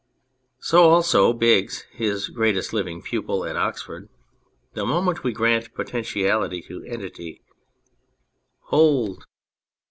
So 0.57 0.85
also 0.89 1.31
Biggs, 1.31 1.81
his 1.91 2.29
greatest 2.29 2.73
living 2.73 3.03
pupil 3.03 3.45
at 3.45 3.55
Oxford, 3.55 4.09
"The 4.73 4.83
moment 4.83 5.23
we 5.23 5.31
grant 5.31 5.75
potentiality 5.75 6.63
to 6.63 6.81
entity 6.87 7.43
Hold! 8.61 9.27